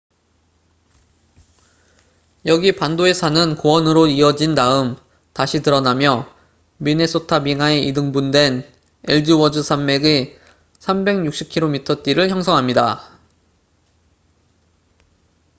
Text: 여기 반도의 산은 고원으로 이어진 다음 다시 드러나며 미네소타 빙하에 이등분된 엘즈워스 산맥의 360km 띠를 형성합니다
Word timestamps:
여기 2.47 2.71
반도의 2.75 3.13
산은 3.13 3.53
고원으로 3.55 4.07
이어진 4.07 4.55
다음 4.55 4.95
다시 5.31 5.61
드러나며 5.61 6.27
미네소타 6.79 7.43
빙하에 7.43 7.77
이등분된 7.77 8.65
엘즈워스 9.09 9.61
산맥의 9.61 10.39
360km 10.79 12.01
띠를 12.01 12.29
형성합니다 12.31 13.19